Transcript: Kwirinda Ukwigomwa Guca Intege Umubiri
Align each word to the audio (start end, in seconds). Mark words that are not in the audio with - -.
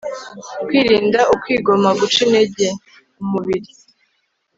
Kwirinda 0.65 1.19
Ukwigomwa 1.33 1.89
Guca 1.99 2.19
Intege 2.25 2.67
Umubiri 3.21 3.71